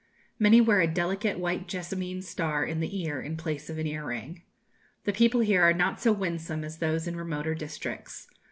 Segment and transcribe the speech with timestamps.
[0.39, 4.03] Many wear a delicate white jessamine star in the ear in place of an ear
[4.05, 4.41] ring.
[5.03, 8.25] The people here are not so winsome as those in remoter districts.